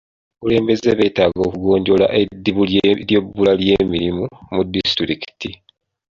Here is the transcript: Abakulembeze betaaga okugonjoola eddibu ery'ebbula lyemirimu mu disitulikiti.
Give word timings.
Abakulembeze 0.33 0.89
betaaga 0.99 1.41
okugonjoola 1.47 2.05
eddibu 2.19 2.63
ery'ebbula 2.97 3.51
lyemirimu 3.59 4.25
mu 4.53 4.61
disitulikiti. 4.73 5.51